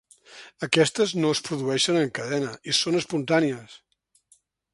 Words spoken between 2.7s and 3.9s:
i són espontànies.